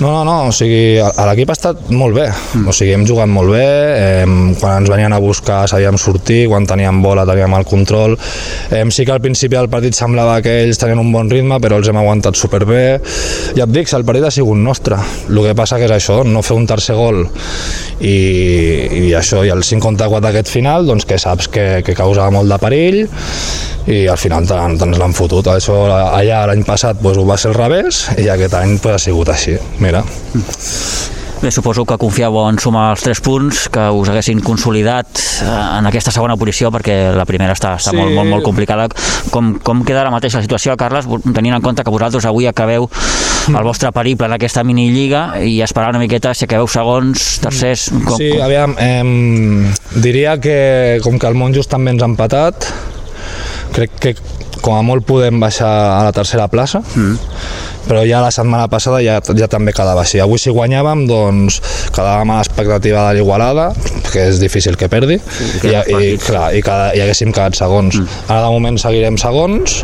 No, 0.00 0.08
no, 0.08 0.20
no, 0.24 0.34
o 0.48 0.52
sigui, 0.56 0.96
l'equip 0.96 1.50
ha 1.52 1.54
estat 1.58 1.90
molt 1.92 2.16
bé, 2.16 2.22
o 2.64 2.72
sigui, 2.72 2.94
hem 2.96 3.02
jugat 3.04 3.28
molt 3.28 3.52
bé, 3.52 3.64
eh, 4.00 4.22
quan 4.56 4.78
ens 4.80 4.88
venien 4.88 5.12
a 5.12 5.18
buscar 5.20 5.66
sabíem 5.68 5.98
sortir, 6.00 6.46
quan 6.48 6.64
teníem 6.64 7.02
bola 7.04 7.26
teníem 7.28 7.52
el 7.58 7.66
control, 7.68 8.16
eh, 8.72 8.80
sí 8.88 9.04
que 9.04 9.12
al 9.12 9.20
principi 9.20 9.58
del 9.58 9.68
partit 9.68 9.98
semblava 9.98 10.38
que 10.40 10.62
ells 10.62 10.80
tenien 10.80 11.02
un 11.02 11.12
bon 11.12 11.28
ritme, 11.28 11.60
però 11.60 11.76
els 11.76 11.92
hem 11.92 12.00
aguantat 12.00 12.40
superbé, 12.40 12.82
ja 13.58 13.66
et 13.66 13.74
dic, 13.76 13.92
el 13.92 14.06
partit 14.08 14.24
ha 14.24 14.32
sigut 14.32 14.56
nostre, 14.56 14.96
el 15.28 15.42
que 15.44 15.56
passa 15.58 15.76
que 15.76 15.84
és 15.84 15.96
això, 15.98 16.22
no 16.24 16.40
fer 16.40 16.56
un 16.56 16.64
tercer 16.70 16.96
gol 16.96 17.26
i, 18.00 18.16
i 19.04 19.12
això, 19.12 19.44
i 19.44 19.52
el 19.52 19.66
5 19.68 19.84
contra 19.84 20.08
4 20.08 20.32
aquest 20.32 20.48
final, 20.48 20.88
doncs 20.88 21.04
que 21.04 21.20
saps 21.20 21.52
que, 21.52 21.66
que 21.84 21.98
causava 21.98 22.32
molt 22.32 22.48
de 22.48 22.60
perill, 22.62 23.04
i 23.90 24.04
al 24.10 24.18
final 24.20 24.46
te'n 24.48 24.76
te 24.78 24.88
l'han 24.98 25.14
fotut. 25.16 25.48
Això 25.52 25.76
allà 25.90 26.44
l'any 26.50 26.64
passat 26.66 27.00
doncs, 27.00 27.18
ho 27.18 27.26
va 27.28 27.38
ser 27.40 27.50
al 27.52 27.58
revés 27.58 28.02
i 28.20 28.28
aquest 28.30 28.54
any 28.58 28.76
doncs, 28.76 28.92
ha 28.94 29.00
sigut 29.02 29.32
així. 29.32 29.56
Mira, 29.90 30.04
Bé, 31.40 31.48
suposo 31.48 31.86
que 31.88 31.96
confiàveu 31.96 32.44
en 32.50 32.58
sumar 32.60 32.90
els 32.92 33.00
3 33.00 33.20
punts, 33.24 33.62
que 33.72 33.86
us 33.96 34.10
haguessin 34.12 34.42
consolidat 34.44 35.08
eh, 35.40 35.46
en 35.78 35.88
aquesta 35.88 36.12
segona 36.12 36.36
posició, 36.36 36.68
perquè 36.70 37.14
la 37.16 37.24
primera 37.24 37.54
està, 37.56 37.72
està 37.80 37.94
Sí. 37.94 37.96
molt, 37.96 38.12
molt, 38.12 38.28
molt 38.28 38.44
complicada. 38.44 38.90
Com, 39.32 39.54
com 39.64 39.80
queda 39.88 40.02
ara 40.02 40.12
mateix 40.12 40.36
la 40.36 40.42
situació, 40.44 40.76
Carles, 40.76 41.08
tenint 41.32 41.56
en 41.56 41.64
compte 41.64 41.82
que 41.82 41.90
vosaltres 41.94 42.28
avui 42.28 42.46
acabeu 42.46 42.90
el 43.48 43.64
vostre 43.64 43.90
periple 43.90 44.28
en 44.28 44.36
aquesta 44.36 44.62
minilliga 44.68 45.40
i 45.40 45.62
esperar 45.64 45.94
una 45.94 46.02
miqueta 46.04 46.34
si 46.36 46.44
acabeu 46.44 46.68
segons, 46.68 47.40
tercers... 47.40 47.88
Com, 48.04 48.18
sí, 48.20 48.34
com... 48.34 48.44
aviam, 48.44 48.76
eh, 48.78 49.72
diria 50.04 50.36
que 50.38 51.00
com 51.02 51.18
que 51.18 51.26
el 51.26 51.40
Monjos 51.40 51.72
també 51.72 51.96
ens 51.96 52.04
ha 52.04 52.10
empatat, 52.12 52.68
crec 53.72 53.96
que 53.98 54.14
com 54.60 54.76
a 54.76 54.82
molt 54.86 55.06
podem 55.08 55.40
baixar 55.40 55.68
a 55.68 56.00
la 56.06 56.12
tercera 56.16 56.46
plaça, 56.52 56.82
mm. 56.82 57.14
però 57.88 58.02
ja 58.08 58.20
la 58.22 58.30
setmana 58.34 58.68
passada 58.72 59.00
ja, 59.04 59.18
ja 59.36 59.48
també 59.50 59.74
quedava 59.76 60.04
així. 60.04 60.20
Avui 60.22 60.40
si 60.40 60.52
guanyàvem, 60.54 61.06
doncs 61.10 61.60
quedàvem 61.94 62.34
a 62.34 62.40
l'expectativa 62.40 63.06
de 63.08 63.18
l'Igualada, 63.18 63.70
que 64.10 64.28
és 64.30 64.40
difícil 64.42 64.76
que 64.80 64.90
perdi, 64.92 65.20
sí, 65.20 65.50
i, 65.70 65.74
i, 65.74 66.12
clar, 66.22 66.50
i, 66.56 66.62
cada, 66.66 66.90
i 66.96 67.04
haguéssim 67.04 67.34
quedat 67.34 67.58
segons. 67.58 68.00
Mm. 68.00 68.20
Ara 68.28 68.44
de 68.46 68.54
moment 68.58 68.80
seguirem 68.82 69.18
segons, 69.20 69.80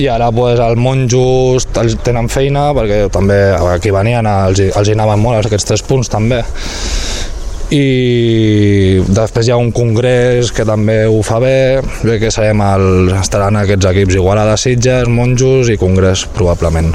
i 0.00 0.08
ara 0.10 0.30
pues, 0.34 0.58
el 0.60 0.76
Monjos 0.80 1.68
tenen 2.04 2.28
feina 2.32 2.70
perquè 2.74 3.04
també 3.14 3.38
aquí 3.74 3.92
venien 3.94 4.26
els, 4.26 4.62
els 4.74 4.90
hi 4.90 4.96
anaven 4.96 5.22
molt 5.22 5.46
aquests 5.46 5.70
tres 5.70 5.84
punts 5.86 6.10
també 6.10 6.42
i 7.72 9.00
després 9.08 9.48
hi 9.48 9.52
ha 9.54 9.58
un 9.60 9.70
congrés 9.72 10.50
que 10.52 10.66
també 10.68 11.04
ho 11.08 11.22
fa 11.24 11.38
bé, 11.40 11.80
bé 12.04 12.18
que 12.20 12.32
serem 12.34 12.60
el, 12.64 13.12
estaran 13.16 13.56
aquests 13.62 13.88
equips 13.92 14.18
Igualada, 14.18 14.56
Sitges, 14.60 15.08
Monjos 15.08 15.70
i 15.72 15.78
Congrés 15.80 16.26
probablement. 16.36 16.92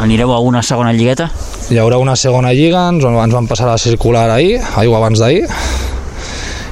Anireu 0.00 0.32
a 0.32 0.40
una 0.44 0.62
segona 0.64 0.92
lligueta? 0.96 1.30
Hi 1.70 1.80
haurà 1.80 1.98
una 2.00 2.16
segona 2.16 2.52
lliga, 2.56 2.88
ens, 2.92 3.04
ens 3.04 3.36
van 3.36 3.48
passar 3.48 3.68
a 3.68 3.74
la 3.74 3.80
circular 3.80 4.28
ahir, 4.30 4.60
ahir 4.76 4.92
o 4.92 4.98
abans 4.98 5.22
d'ahir, 5.22 5.46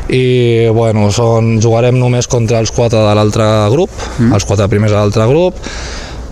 i 0.09 0.69
bueno, 0.73 1.09
són, 1.13 1.59
jugarem 1.61 1.99
només 2.01 2.29
contra 2.31 2.63
els 2.63 2.73
quatre 2.73 3.01
de 3.05 3.17
l'altre 3.17 3.47
grup, 3.73 3.93
mm. 4.19 4.33
els 4.37 4.47
quatre 4.49 4.69
primers 4.73 4.95
de 4.95 5.01
l'altre 5.01 5.27
grup, 5.29 5.59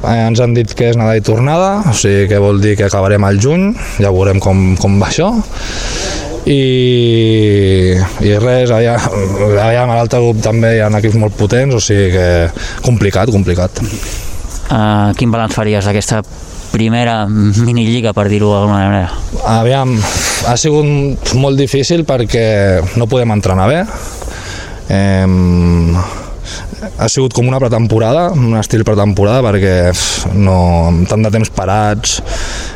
eh, 0.02 0.16
ens 0.16 0.40
han 0.40 0.56
dit 0.56 0.72
que 0.76 0.92
és 0.92 1.00
nada 1.00 1.16
i 1.18 1.24
tornada, 1.24 1.82
o 1.90 1.96
sigui 1.96 2.28
que 2.30 2.40
vol 2.42 2.62
dir 2.62 2.76
que 2.78 2.88
acabarem 2.88 3.24
al 3.28 3.40
juny, 3.42 3.68
ja 4.00 4.12
veurem 4.14 4.40
com, 4.40 4.70
com 4.80 5.00
va 5.02 5.10
això, 5.10 5.32
i, 6.46 7.96
i 8.22 8.34
res, 8.38 8.70
allà, 8.70 8.94
allà 8.96 9.82
a 9.82 9.86
l'altre 9.90 10.22
grup 10.22 10.42
també 10.44 10.76
hi 10.76 10.82
ha 10.84 10.90
equips 11.00 11.18
molt 11.18 11.36
potents, 11.38 11.74
o 11.74 11.82
sigui 11.82 12.12
que 12.14 12.26
complicat, 12.86 13.32
complicat. 13.34 13.82
Uh, 14.66 15.10
quin 15.18 15.32
balanç 15.34 15.56
faries 15.58 15.86
d'aquesta 15.86 16.22
primera 16.70 17.24
minilliga, 17.28 18.12
per 18.14 18.28
dir-ho 18.30 18.52
d'alguna 18.52 18.84
manera? 18.84 19.10
Aviam, 19.56 19.96
ha 20.46 20.56
sigut 20.60 21.34
molt 21.38 21.58
difícil 21.58 22.04
perquè 22.06 22.46
no 22.98 23.08
podem 23.10 23.32
entrenar 23.34 23.66
bé. 23.70 23.80
Eh, 24.86 25.26
ha 26.76 27.08
sigut 27.08 27.32
com 27.32 27.46
una 27.48 27.58
pretemporada, 27.60 28.28
un 28.36 28.56
estil 28.58 28.84
pretemporada, 28.84 29.40
perquè 29.46 29.92
no, 30.36 30.56
tant 31.08 31.24
de 31.24 31.32
temps 31.32 31.50
parats, 31.56 32.18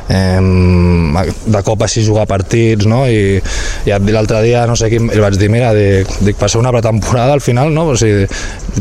eh, 0.08 0.40
de 0.40 1.62
cop 1.66 1.84
així 1.84 2.04
jugar 2.06 2.26
partits, 2.30 2.88
no? 2.88 3.02
I, 3.06 3.40
i 3.84 3.96
l'altre 4.14 4.40
dia, 4.46 4.64
no 4.68 4.76
sé 4.78 4.90
qui, 4.92 5.00
li 5.04 5.22
vaig 5.22 5.36
dir, 5.40 5.50
mira, 5.52 5.72
dic, 5.76 6.10
dic 6.24 6.40
per 6.40 6.50
ser 6.52 6.62
una 6.62 6.72
pretemporada 6.74 7.36
al 7.36 7.44
final, 7.44 7.72
no? 7.74 7.90
O 7.92 7.96
sigui, 8.00 8.26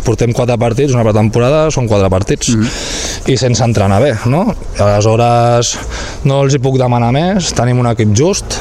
portem 0.08 0.34
quatre 0.36 0.58
partits, 0.62 0.96
una 0.96 1.06
pretemporada 1.08 1.68
són 1.76 1.90
quatre 1.92 2.10
partits, 2.12 2.56
mm 2.56 2.62
-hmm. 2.62 3.34
i 3.34 3.38
sense 3.38 3.64
entrenar 3.64 4.02
bé, 4.02 4.14
no? 4.26 4.56
I 4.78 4.82
aleshores 4.82 5.78
no 6.24 6.44
els 6.44 6.56
hi 6.56 6.60
puc 6.60 6.78
demanar 6.78 7.12
més, 7.12 7.54
tenim 7.54 7.80
un 7.80 7.92
equip 7.92 8.16
just, 8.16 8.60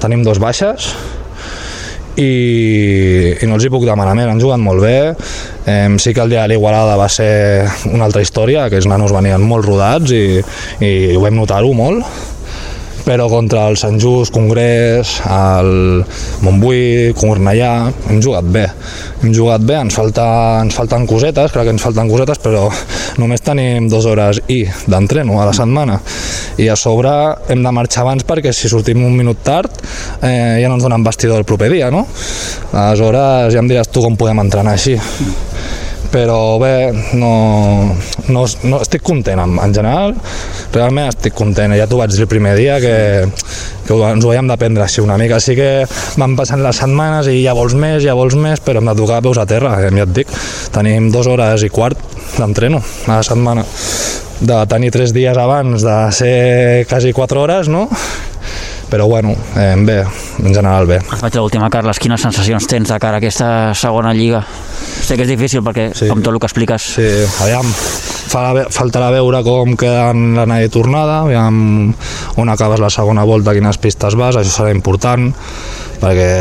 tenim 0.00 0.22
dos 0.22 0.38
baixes, 0.38 0.94
i, 2.16 3.36
i 3.42 3.48
no 3.48 3.56
els 3.58 3.66
hi 3.66 3.72
puc 3.72 3.84
demanar 3.86 4.14
més, 4.16 4.28
han 4.30 4.40
jugat 4.40 4.62
molt 4.62 4.82
bé, 4.84 4.98
eh, 5.68 5.88
sí 6.02 6.14
que 6.14 6.24
el 6.24 6.32
dia 6.32 6.44
de 6.44 6.54
l'Igualada 6.54 6.96
va 6.98 7.08
ser 7.12 7.66
una 7.92 8.08
altra 8.08 8.24
història, 8.24 8.66
aquests 8.66 8.88
nanos 8.90 9.14
venien 9.14 9.42
molt 9.44 9.68
rodats 9.68 10.14
i, 10.16 10.40
i 10.80 10.92
ho 11.16 11.22
vam 11.24 11.36
notar-ho 11.38 11.72
molt, 11.76 12.34
però 13.06 13.28
contra 13.30 13.68
el 13.70 13.76
Sant 13.78 14.00
Just, 14.02 14.32
Congrés, 14.34 15.20
el 15.30 16.02
Montbui, 16.42 17.12
Cornellà, 17.14 17.86
hem 18.10 18.18
jugat 18.22 18.48
bé. 18.50 18.64
Hem 19.22 19.30
jugat 19.34 19.62
bé, 19.62 19.76
ens, 19.78 19.94
falta, 19.94 20.26
ens 20.64 20.74
falten 20.74 21.06
cosetes, 21.06 21.54
crec 21.54 21.68
que 21.68 21.74
ens 21.76 21.86
falten 21.86 22.10
cosetes, 22.10 22.42
però 22.42 22.64
només 23.22 23.46
tenim 23.46 23.86
dues 23.92 24.08
hores 24.10 24.42
i 24.50 24.64
d'entreno 24.90 25.38
a 25.38 25.46
la 25.46 25.54
setmana. 25.54 26.00
I 26.58 26.66
a 26.72 26.76
sobre 26.76 27.14
hem 27.52 27.62
de 27.62 27.74
marxar 27.78 28.02
abans 28.02 28.26
perquè 28.26 28.50
si 28.50 28.68
sortim 28.72 29.04
un 29.06 29.14
minut 29.14 29.44
tard 29.46 29.70
eh, 30.20 30.58
ja 30.58 30.66
no 30.66 30.76
ens 30.80 30.86
donen 30.88 31.06
vestidor 31.06 31.44
el 31.44 31.48
proper 31.48 31.70
dia, 31.70 31.92
no? 31.94 32.06
Aleshores 32.72 33.54
ja 33.54 33.62
em 33.62 33.70
diràs 33.70 33.92
tu 33.92 34.02
com 34.02 34.18
podem 34.18 34.42
entrenar 34.42 34.74
així 34.74 34.98
però 36.12 36.58
bé, 36.60 36.90
no, 37.18 37.32
no, 38.32 38.44
no 38.64 38.80
estic 38.82 39.04
content 39.06 39.40
en, 39.42 39.56
en 39.62 39.74
general, 39.74 40.14
realment 40.74 41.10
estic 41.10 41.36
content, 41.36 41.74
ja 41.78 41.88
t'ho 41.88 42.00
vaig 42.00 42.14
dir 42.14 42.24
el 42.26 42.30
primer 42.30 42.54
dia 42.58 42.78
que, 42.82 42.96
que 43.86 43.98
ens 44.10 44.26
ho 44.26 44.32
havíem 44.32 44.50
d'aprendre 44.50 44.84
així 44.86 45.04
una 45.04 45.18
mica, 45.20 45.38
així 45.40 45.56
que 45.58 45.70
van 46.20 46.36
passant 46.38 46.62
les 46.64 46.82
setmanes 46.82 47.30
i 47.32 47.40
ja 47.44 47.56
vols 47.56 47.76
més, 47.78 48.02
ja 48.04 48.16
vols 48.18 48.36
més, 48.38 48.62
però 48.64 48.82
hem 48.82 48.92
de 48.92 48.96
tocar 48.98 49.22
peus 49.24 49.40
a 49.40 49.46
terra, 49.48 49.76
ja 49.82 50.06
et 50.06 50.14
dic, 50.20 50.36
tenim 50.74 51.10
dues 51.14 51.30
hores 51.30 51.66
i 51.66 51.72
quart 51.72 52.00
d'entreno 52.36 52.82
a 53.06 53.18
la 53.18 53.22
setmana, 53.26 53.66
de 54.40 54.60
tenir 54.68 54.92
tres 54.92 55.14
dies 55.16 55.36
abans 55.40 55.84
de 55.86 55.98
ser 56.12 56.86
quasi 56.90 57.14
quatre 57.16 57.40
hores, 57.40 57.70
no? 57.72 57.86
Però 58.90 59.06
bueno, 59.06 59.34
eh, 59.56 59.74
bé, 59.78 59.98
en 60.44 60.54
general 60.54 60.86
bé. 60.86 61.00
Et 61.00 61.20
faig 61.20 61.38
l'última, 61.38 61.70
Carles, 61.72 61.98
quines 61.98 62.22
sensacions 62.22 62.66
tens 62.70 62.92
de 62.92 62.98
cara 63.02 63.18
a 63.18 63.22
aquesta 63.22 63.48
segona 63.74 64.14
lliga? 64.14 64.44
Sé 65.02 65.16
que 65.16 65.26
és 65.26 65.30
difícil 65.30 65.64
perquè, 65.66 65.90
sí. 65.94 66.08
com 66.10 66.22
tot 66.22 66.34
el 66.34 66.40
que 66.42 66.48
expliques... 66.48 66.86
Sí, 66.96 67.08
aviam, 67.44 67.66
faltarà 68.30 69.10
veure 69.14 69.42
com 69.46 69.76
queden 69.78 70.32
l'anada 70.38 70.66
i 70.66 70.72
tornada, 70.72 71.20
aviam 71.24 71.92
on 72.38 72.52
acabes 72.52 72.82
la 72.82 72.90
segona 72.92 73.26
volta, 73.26 73.54
quines 73.56 73.78
pistes 73.82 74.16
vas, 74.18 74.38
això 74.38 74.60
serà 74.60 74.74
important, 74.74 75.28
perquè 76.02 76.32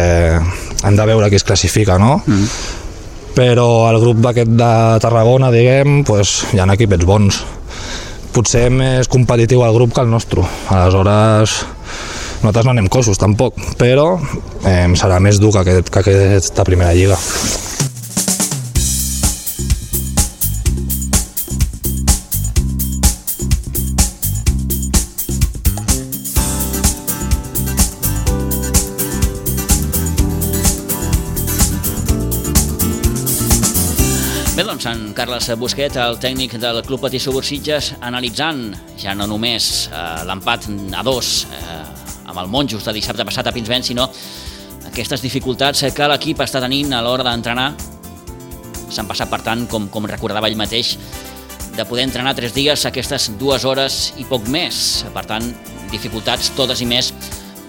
hem 0.85 0.97
de 0.97 1.07
veure 1.09 1.29
qui 1.29 1.39
es 1.39 1.47
classifica, 1.47 1.99
no? 2.01 2.19
Mm. 2.25 2.49
Però 3.35 3.67
el 3.89 3.99
grup 3.99 4.21
d'aquest 4.23 4.53
de 4.55 4.73
Tarragona, 5.03 5.51
diguem, 5.51 6.03
pues, 6.07 6.45
hi 6.53 6.61
ha 6.61 6.67
equips 6.71 7.03
bons. 7.07 7.41
Potser 8.35 8.69
més 8.71 9.09
competitiu 9.11 9.63
el 9.63 9.75
grup 9.75 9.93
que 9.95 10.03
el 10.03 10.11
nostre. 10.11 10.43
Aleshores, 10.71 11.57
nosaltres 12.41 12.65
no 12.65 12.75
anem 12.75 12.89
cossos 12.91 13.19
tampoc, 13.21 13.57
però 13.79 14.15
eh, 14.65 14.87
serà 14.97 15.21
més 15.23 15.39
dur 15.41 15.53
que, 15.55 15.63
aquest, 15.63 15.93
que 15.93 16.03
aquesta 16.03 16.67
primera 16.67 16.93
lliga. 16.97 17.19
Bé, 34.55 34.63
doncs, 34.63 34.85
en 34.87 35.09
Carles 35.11 35.49
Busquet, 35.59 35.97
el 35.99 36.15
tècnic 36.23 36.53
del 36.63 36.77
Club 36.87 37.01
Patí 37.03 37.19
Subursitges, 37.19 37.89
analitzant 37.99 38.69
ja 38.95 39.11
no 39.11 39.27
només 39.27 39.89
eh, 39.89 40.03
l'empat 40.29 40.69
a 40.95 41.03
dos 41.03 41.41
eh, 41.51 41.94
amb 42.35 42.43
el 42.43 42.51
Monjos 42.51 42.83
de 42.83 42.93
dissabte 42.93 43.23
passat 43.23 43.47
a 43.47 43.53
Pinsbent, 43.55 43.85
sinó 43.87 44.09
aquestes 44.85 45.23
dificultats 45.23 45.85
que 45.95 46.07
l'equip 46.11 46.41
està 46.43 46.59
tenint 46.63 46.91
a 46.93 47.01
l'hora 47.05 47.23
d'entrenar. 47.23 47.69
S'han 48.91 49.07
passat, 49.07 49.31
per 49.31 49.39
tant, 49.45 49.65
com, 49.71 49.87
com 49.91 50.07
recordava 50.09 50.51
ell 50.51 50.59
mateix, 50.59 50.97
de 51.75 51.85
poder 51.87 52.05
entrenar 52.07 52.35
tres 52.35 52.53
dies 52.55 52.85
aquestes 52.87 53.31
dues 53.39 53.65
hores 53.65 54.13
i 54.19 54.27
poc 54.27 54.47
més. 54.51 55.05
Per 55.15 55.23
tant, 55.27 55.47
dificultats 55.91 56.51
totes 56.59 56.83
i 56.83 56.89
més 56.89 57.13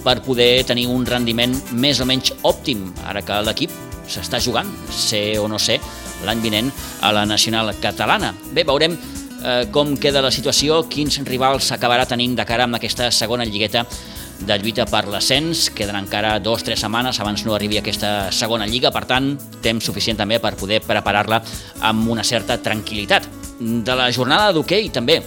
per 0.04 0.20
poder 0.22 0.64
tenir 0.66 0.86
un 0.90 1.06
rendiment 1.06 1.54
més 1.74 2.02
o 2.02 2.06
menys 2.06 2.32
òptim, 2.46 2.88
ara 3.06 3.22
que 3.26 3.38
l'equip 3.46 3.72
s'està 4.06 4.38
jugant, 4.42 4.68
sé 4.90 5.38
o 5.42 5.46
no 5.50 5.58
sé, 5.58 5.80
l'any 6.26 6.42
vinent 6.42 6.70
a 7.02 7.10
la 7.14 7.24
Nacional 7.26 7.72
Catalana. 7.82 8.32
Bé, 8.54 8.62
veurem 8.66 8.94
eh, 8.94 9.64
com 9.74 9.96
queda 9.98 10.22
la 10.22 10.30
situació, 10.30 10.84
quins 10.90 11.18
rivals 11.26 11.72
s'acabarà 11.72 12.06
tenint 12.06 12.36
de 12.38 12.46
cara 12.46 12.66
amb 12.66 12.78
aquesta 12.78 13.10
segona 13.10 13.46
lligueta 13.46 13.82
de 14.40 14.58
lluita 14.58 14.84
per 14.90 15.06
l'ascens. 15.08 15.70
Queden 15.74 15.96
encara 15.98 16.36
dues 16.42 16.62
o 16.62 16.66
tres 16.66 16.82
setmanes 16.84 17.20
abans 17.20 17.44
no 17.46 17.54
arribi 17.56 17.78
aquesta 17.80 18.32
segona 18.32 18.66
lliga, 18.68 18.92
per 18.92 19.06
tant, 19.08 19.32
temps 19.64 19.84
suficient 19.84 20.18
també 20.18 20.38
per 20.42 20.56
poder 20.58 20.82
preparar-la 20.84 21.40
amb 21.88 22.10
una 22.12 22.24
certa 22.24 22.58
tranquil·litat. 22.62 23.28
De 23.58 23.96
la 23.96 24.10
jornada 24.12 24.52
d'hoquei 24.52 24.90
també 24.92 25.22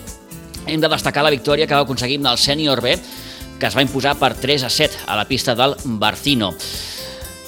hem 0.68 0.82
de 0.82 0.92
destacar 0.92 1.24
la 1.26 1.34
victòria 1.34 1.68
que 1.68 1.76
va 1.76 1.86
aconseguir 1.88 2.20
el 2.22 2.38
sènior 2.38 2.82
B, 2.82 2.96
que 3.60 3.68
es 3.68 3.76
va 3.76 3.84
imposar 3.84 4.16
per 4.20 4.36
3 4.38 4.64
a 4.64 4.70
7 4.70 5.06
a 5.08 5.18
la 5.18 5.26
pista 5.28 5.56
del 5.56 5.76
Barcino. 6.00 6.54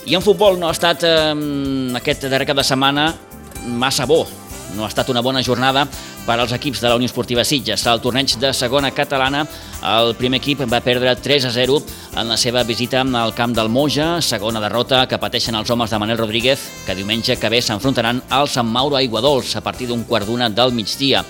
I 0.06 0.15
en 0.18 0.24
futbol 0.25 0.58
no 0.60 0.68
ha 0.68 0.75
estat 0.75 1.06
eh, 1.06 1.34
aquest 2.01 2.25
darrer 2.25 2.50
cap 2.50 2.58
de 2.58 2.65
setmana 2.65 3.12
massa 3.68 4.08
bo. 4.10 4.25
No 4.75 4.86
ha 4.86 4.88
estat 4.88 5.10
una 5.12 5.22
bona 5.22 5.42
jornada 5.44 5.84
per 6.25 6.38
als 6.40 6.54
equips 6.56 6.80
de 6.82 6.90
la 6.90 6.96
Unió 6.96 7.10
Esportiva 7.10 7.44
Sitges. 7.44 7.84
Al 7.88 8.01
torneig 8.01 8.38
de 8.40 8.54
segona 8.54 8.92
catalana, 8.96 9.46
el 9.84 10.13
primer 10.16 10.40
equip 10.40 10.62
va 10.72 10.80
perdre 10.86 11.16
3 11.16 11.48
a 11.50 11.51
0 11.51 11.80
en 12.16 12.30
la 12.30 12.38
seva 12.38 12.63
visita 12.63 13.01
al 13.01 13.34
camp 13.36 13.56
del 13.58 13.70
Moja, 13.70 14.22
segona 14.22 14.62
derrota 14.63 15.08
que 15.08 15.20
pateixen 15.20 15.56
els 15.60 15.70
homes 15.70 15.90
de 15.92 16.00
Manel 16.00 16.20
Rodríguez, 16.20 16.62
que 16.86 16.96
diumenge 16.96 17.36
que 17.38 17.50
ve 17.50 17.62
s'enfrontaran 17.62 18.22
al 18.30 18.48
Sant 18.48 18.70
Mauro 18.70 18.96
Aiguadols 18.96 19.56
a 19.56 19.62
partir 19.66 19.90
d'un 19.90 20.06
quart 20.06 20.30
d'una 20.30 20.50
del 20.50 20.72
migdia. 20.72 21.25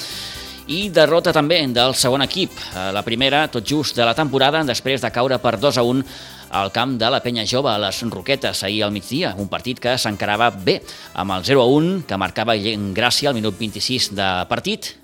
I 0.67 0.89
derrota 0.93 1.33
també 1.33 1.63
del 1.73 1.95
segon 1.97 2.21
equip, 2.21 2.53
la 2.93 3.01
primera 3.01 3.47
tot 3.51 3.65
just 3.65 3.97
de 3.97 4.05
la 4.05 4.13
temporada 4.13 4.61
després 4.63 5.01
de 5.01 5.09
caure 5.11 5.39
per 5.41 5.57
2 5.59 5.77
a 5.81 5.83
1 5.83 6.05
al 6.51 6.71
camp 6.71 6.97
de 6.99 7.09
la 7.09 7.21
Penya 7.23 7.45
Jove 7.47 7.71
a 7.71 7.79
les 7.79 8.01
Roquetes 8.11 8.63
ahir 8.63 8.83
al 8.83 8.91
migdia, 8.91 9.33
un 9.37 9.47
partit 9.47 9.79
que 9.79 9.97
s'encarava 9.97 10.51
bé 10.51 10.81
amb 11.13 11.37
el 11.37 11.45
0-1 11.47 12.03
que 12.07 12.19
marcava 12.19 12.55
Gràcia 12.55 13.31
al 13.31 13.37
minut 13.37 13.57
26 13.59 14.11
de 14.17 14.31
partit 14.49 14.97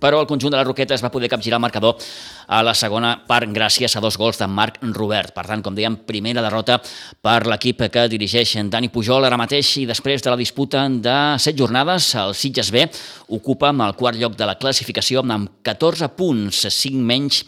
però 0.00 0.20
el 0.20 0.28
conjunt 0.28 0.52
de 0.52 0.58
les 0.58 0.66
Roquetes 0.66 1.02
va 1.02 1.10
poder 1.12 1.28
capgirar 1.32 1.56
el 1.56 1.64
marcador 1.64 1.96
a 2.46 2.60
la 2.62 2.74
segona 2.76 3.14
part 3.26 3.50
gràcies 3.50 3.96
a 3.96 4.02
dos 4.04 4.18
gols 4.20 4.38
de 4.38 4.46
Marc 4.46 4.78
Robert. 4.94 5.32
Per 5.34 5.46
tant, 5.48 5.62
com 5.64 5.74
dèiem, 5.74 5.96
primera 6.06 6.44
derrota 6.44 6.78
per 7.22 7.40
l'equip 7.48 7.86
que 7.92 8.06
dirigeix 8.12 8.56
Dani 8.70 8.90
Pujol 8.92 9.26
ara 9.26 9.40
mateix 9.40 9.72
i 9.80 9.86
després 9.88 10.22
de 10.22 10.30
la 10.30 10.38
disputa 10.38 10.84
de 10.88 11.16
set 11.42 11.56
jornades, 11.58 12.12
el 12.20 12.36
Sitges 12.36 12.70
B 12.70 12.86
ocupa 13.28 13.72
el 13.72 13.96
quart 13.96 14.20
lloc 14.20 14.36
de 14.36 14.46
la 14.46 14.58
classificació 14.60 15.24
amb 15.24 15.50
14 15.64 16.12
punts, 16.16 16.66
5 16.68 17.02
menys 17.02 17.42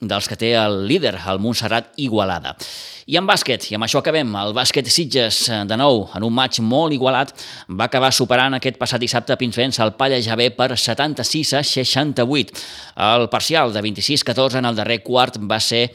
dels 0.00 0.28
que 0.30 0.36
té 0.38 0.52
el 0.54 0.84
líder, 0.86 1.16
el 1.26 1.40
Montserrat 1.42 1.90
Igualada. 1.98 2.54
I 3.08 3.16
en 3.18 3.26
bàsquet, 3.26 3.64
i 3.70 3.74
amb 3.74 3.86
això 3.86 4.02
acabem, 4.02 4.30
el 4.36 4.52
bàsquet 4.54 4.86
Sitges, 4.92 5.40
eh, 5.48 5.62
de 5.64 5.76
nou, 5.80 6.04
en 6.14 6.22
un 6.22 6.34
maig 6.34 6.60
molt 6.60 6.92
igualat, 6.92 7.32
va 7.68 7.88
acabar 7.88 8.12
superant 8.12 8.54
aquest 8.54 8.78
passat 8.78 9.00
dissabte 9.00 9.32
a 9.32 9.38
Pinsbens 9.40 9.80
el 9.80 9.94
Palla 9.96 10.20
Javé 10.22 10.50
per 10.50 10.76
76 10.76 11.54
a 11.54 11.62
68. 11.64 12.52
El 12.96 13.28
parcial 13.28 13.72
de 13.72 13.82
26-14 13.82 14.58
en 14.58 14.66
el 14.66 14.76
darrer 14.76 15.02
quart 15.02 15.40
va 15.40 15.58
ser 15.58 15.88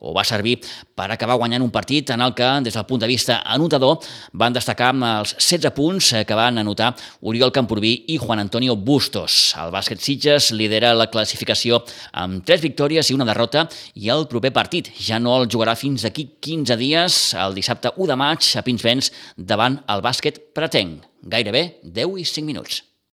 o 0.00 0.14
va 0.16 0.24
servir 0.24 0.58
per 0.96 1.10
acabar 1.12 1.36
guanyant 1.38 1.62
un 1.62 1.72
partit 1.72 2.10
en 2.10 2.24
el 2.24 2.34
que, 2.34 2.48
des 2.64 2.74
del 2.74 2.86
punt 2.88 3.02
de 3.02 3.08
vista 3.10 3.40
anotador, 3.44 4.00
van 4.32 4.56
destacar 4.56 4.90
els 4.96 5.36
16 5.38 5.74
punts 5.76 6.10
que 6.26 6.38
van 6.38 6.58
anotar 6.58 6.94
Oriol 7.20 7.52
Camporbí 7.52 7.92
i 8.08 8.18
Juan 8.18 8.40
Antonio 8.40 8.76
Bustos. 8.76 9.54
El 9.60 9.72
bàsquet 9.74 10.00
Sitges 10.00 10.50
lidera 10.56 10.94
la 10.96 11.10
classificació 11.12 11.82
amb 12.12 12.44
3 12.44 12.64
victòries 12.64 13.10
i 13.10 13.16
una 13.16 13.28
derrota 13.28 13.66
i 13.94 14.10
el 14.10 14.26
proper 14.28 14.52
partit 14.56 14.90
ja 14.98 15.20
no 15.20 15.36
el 15.38 15.48
jugarà 15.52 15.76
fins 15.76 16.04
d'aquí 16.06 16.30
15 16.40 16.80
dies, 16.80 17.22
el 17.36 17.54
dissabte 17.54 17.92
1 17.96 18.10
de 18.10 18.20
maig, 18.20 18.52
a 18.56 18.64
Pinsbens, 18.66 19.12
davant 19.36 19.82
el 19.88 20.04
bàsquet 20.04 20.40
pretenc. 20.56 21.04
Gairebé 21.20 21.80
10 21.84 22.16
i 22.16 22.24
5 22.24 22.48
minuts. 22.48 22.89